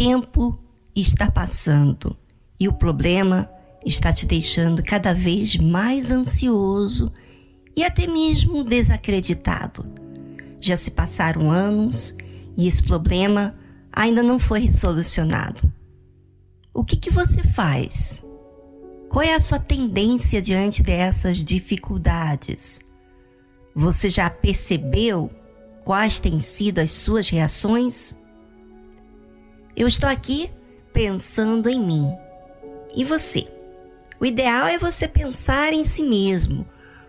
[0.00, 0.58] tempo
[0.96, 2.16] está passando
[2.58, 3.50] e o problema
[3.84, 7.12] está te deixando cada vez mais ansioso
[7.76, 9.84] e até mesmo desacreditado.
[10.58, 12.16] Já se passaram anos
[12.56, 13.54] e esse problema
[13.92, 15.70] ainda não foi solucionado.
[16.72, 18.24] O que, que você faz?
[19.10, 22.80] Qual é a sua tendência diante dessas dificuldades?
[23.74, 25.30] Você já percebeu
[25.84, 28.18] quais têm sido as suas reações?
[29.76, 30.50] Eu estou aqui
[30.92, 32.12] pensando em mim.
[32.94, 33.48] E você?
[34.20, 36.66] O ideal é você pensar em si mesmo,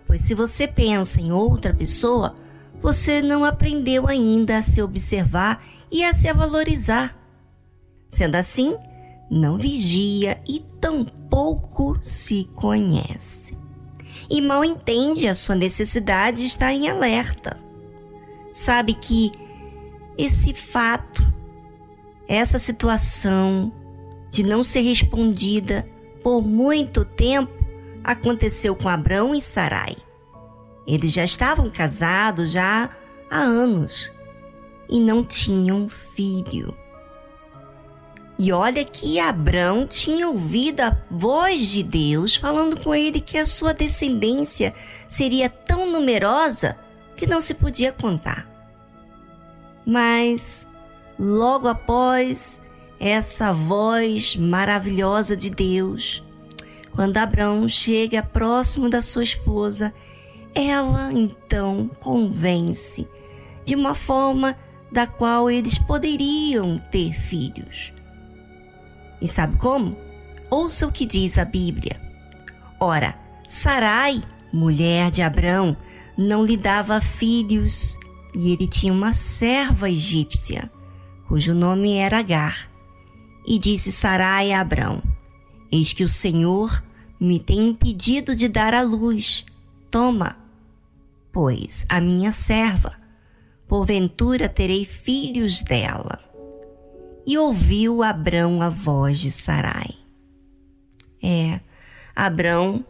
[0.08, 2.36] pois se você pensa em outra pessoa,
[2.82, 7.18] você não aprendeu ainda a se observar e a se valorizar.
[8.08, 8.78] Sendo assim,
[9.30, 13.58] não vigia e tampouco se conhece.
[14.30, 17.58] E mal entende a sua necessidade de estar em alerta.
[18.54, 19.32] Sabe que
[20.18, 21.24] esse fato,
[22.32, 23.74] essa situação
[24.30, 25.86] de não ser respondida
[26.24, 27.52] por muito tempo
[28.02, 29.98] aconteceu com Abrão e Sarai.
[30.88, 32.90] Eles já estavam casados já
[33.30, 34.12] há anos
[34.90, 36.74] e não tinham filho.
[38.40, 43.46] E olha que Abrão tinha ouvido a voz de Deus falando com ele que a
[43.46, 44.74] sua descendência
[45.10, 46.78] seria tão numerosa
[47.18, 48.50] que não se podia contar.
[49.86, 50.66] Mas
[51.22, 52.64] logo após
[53.00, 56.24] essa voz maravilhosa de Deus,
[56.96, 59.94] quando Abraão chega próximo da sua esposa,
[60.56, 63.08] ela então convence
[63.64, 64.58] de uma forma
[64.92, 67.94] da qual eles poderiam ter filhos.
[69.22, 69.96] E sabe como?
[70.50, 72.02] Ouça o que diz a Bíblia.
[72.80, 73.16] Ora,
[73.48, 75.78] Sarai, mulher de Abrão,
[76.18, 77.98] não lhe dava filhos,
[78.34, 80.70] e ele tinha uma serva egípcia,
[81.32, 82.70] cujo nome era Agar.
[83.48, 85.02] E disse Sarai a Abrão:
[85.72, 86.84] Eis que o Senhor
[87.18, 89.46] me tem impedido de dar à luz.
[89.90, 90.36] Toma,
[91.32, 93.00] pois, a minha serva.
[93.66, 96.20] Porventura terei filhos dela.
[97.26, 99.92] E ouviu Abrão a voz de Sarai.
[101.24, 101.62] É,
[102.14, 102.86] Abrão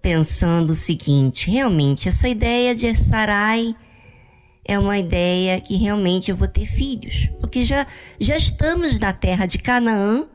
[0.00, 3.74] pensando o seguinte: realmente, essa ideia de Sarai
[4.66, 7.86] é uma ideia que realmente eu vou ter filhos, porque já,
[8.20, 10.26] já estamos na terra de Canaã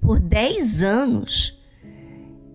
[0.00, 1.54] por 10 anos.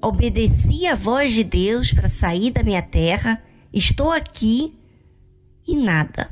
[0.01, 4.79] Obedeci a voz de Deus para sair da minha terra, estou aqui
[5.67, 6.27] e nada.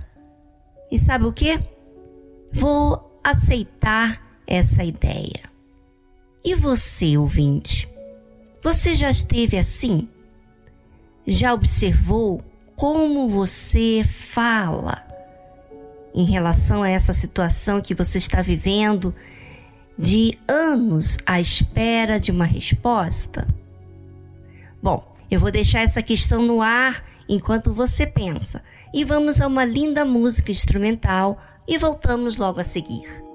[0.91, 1.59] E sabe o que?
[2.51, 5.51] Vou aceitar essa ideia.
[6.43, 7.87] E você, ouvinte?
[8.63, 10.09] Você já esteve assim?
[11.27, 12.41] Já observou
[12.79, 15.05] como você fala
[16.15, 19.13] em relação a essa situação que você está vivendo
[19.97, 23.45] de anos à espera de uma resposta?
[24.81, 28.63] Bom, eu vou deixar essa questão no ar enquanto você pensa
[28.93, 31.37] e vamos a uma linda música instrumental
[31.67, 33.28] e voltamos logo a seguir.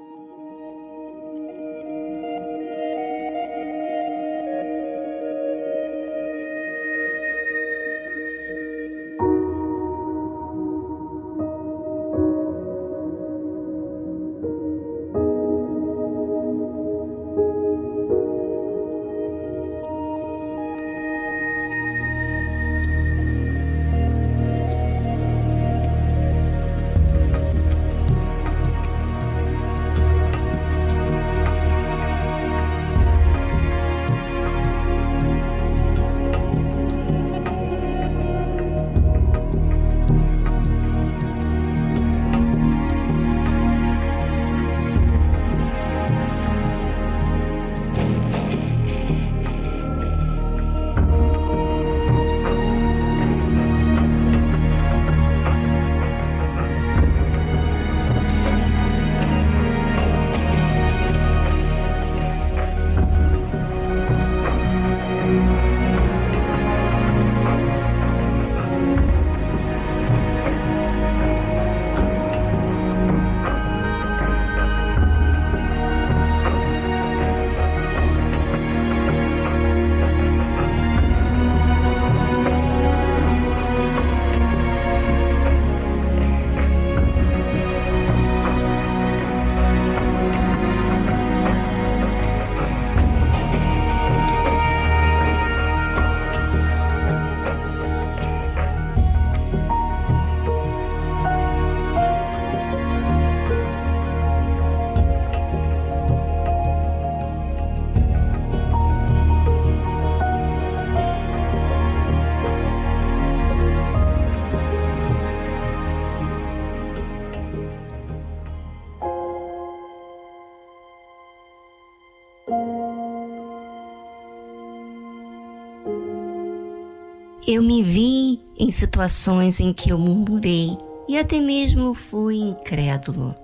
[127.47, 130.77] Eu me vi em situações em que eu murmurei
[131.09, 133.35] e até mesmo fui incrédulo.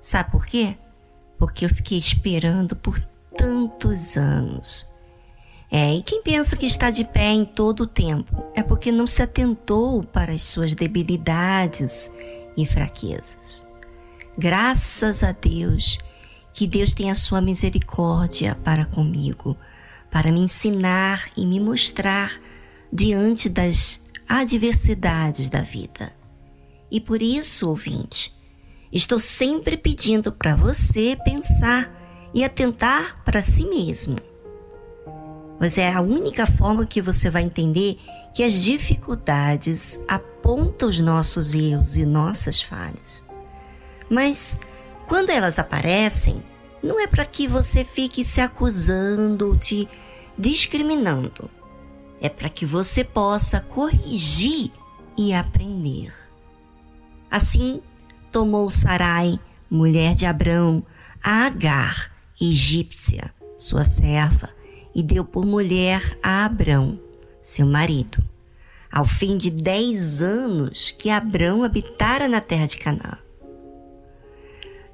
[0.00, 0.76] Sabe por quê?
[1.38, 2.98] Porque eu fiquei esperando por
[3.36, 4.86] tantos anos.
[5.70, 9.06] É, e quem pensa que está de pé em todo o tempo é porque não
[9.06, 12.10] se atentou para as suas debilidades
[12.56, 13.66] e fraquezas.
[14.36, 15.98] Graças a Deus
[16.52, 19.56] que Deus tem a sua misericórdia para comigo,
[20.10, 22.32] para me ensinar e me mostrar
[22.92, 26.12] diante das adversidades da vida.
[26.90, 28.34] E por isso, ouvinte,
[28.92, 31.94] estou sempre pedindo para você pensar
[32.34, 34.16] e atentar para si mesmo.
[35.58, 37.98] Pois é a única forma que você vai entender
[38.32, 43.24] que as dificuldades apontam os nossos erros e nossas falhas.
[44.08, 44.58] Mas
[45.08, 46.42] quando elas aparecem,
[46.82, 49.88] não é para que você fique se acusando ou te
[50.38, 51.50] discriminando.
[52.20, 54.72] É para que você possa corrigir
[55.16, 56.12] e aprender.
[57.30, 57.80] Assim,
[58.32, 59.38] tomou Sarai,
[59.70, 60.84] mulher de Abrão,
[61.22, 64.50] a Agar, egípcia, sua serva,
[64.94, 66.98] e deu por mulher a Abrão,
[67.40, 68.22] seu marido,
[68.90, 73.18] ao fim de dez anos que Abrão habitara na terra de Canaã.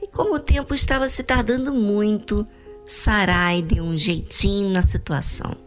[0.03, 2.47] E como o tempo estava se tardando muito,
[2.85, 5.64] Sarai deu um jeitinho na situação.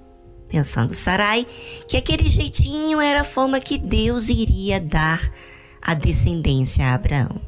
[0.49, 1.45] Pensando Sarai
[1.87, 5.21] que aquele jeitinho era a forma que Deus iria dar
[5.81, 7.41] a descendência a Abraão.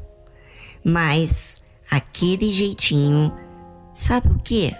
[0.84, 3.32] Mas aquele jeitinho,
[3.94, 4.74] sabe o que?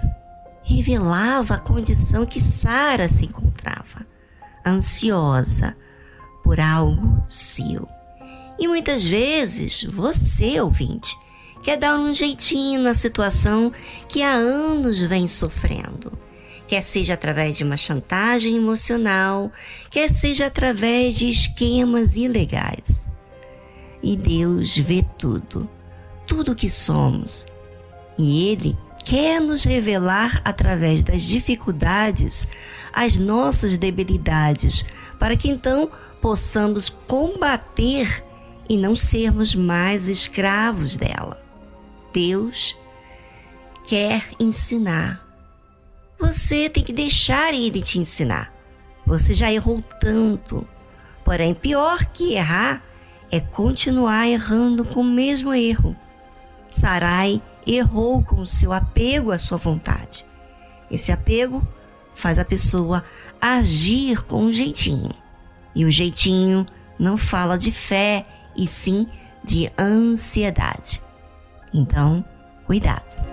[0.63, 4.07] Revelava a condição que Sara se encontrava,
[4.65, 5.77] ansiosa
[6.45, 7.89] por algo seu.
[8.59, 11.17] E muitas vezes você, ouvinte,
[11.63, 13.73] quer dar um jeitinho na situação
[14.09, 16.13] que há anos vem sofrendo.
[16.71, 19.51] Quer seja através de uma chantagem emocional,
[19.91, 23.11] quer seja através de esquemas ilegais.
[24.01, 25.69] E Deus vê tudo,
[26.29, 27.45] tudo que somos.
[28.17, 32.47] E Ele quer nos revelar através das dificuldades
[32.93, 34.85] as nossas debilidades,
[35.19, 35.91] para que então
[36.21, 38.25] possamos combater
[38.69, 41.43] e não sermos mais escravos dela.
[42.13, 42.79] Deus
[43.89, 45.30] quer ensinar.
[46.21, 48.53] Você tem que deixar ele te ensinar.
[49.07, 50.69] Você já errou tanto.
[51.25, 52.83] Porém, pior que errar
[53.31, 55.97] é continuar errando com o mesmo erro.
[56.71, 60.27] Sarai errou com o seu apego à sua vontade.
[60.91, 61.67] Esse apego
[62.15, 63.03] faz a pessoa
[63.41, 65.13] agir com um jeitinho.
[65.75, 66.67] E o jeitinho
[66.99, 68.25] não fala de fé,
[68.57, 69.07] e sim
[69.43, 71.03] de ansiedade.
[71.73, 72.25] Então,
[72.67, 73.30] cuidado.